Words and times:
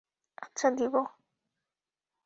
আচ্ছা, 0.37 0.67
দিবো। 0.71 1.01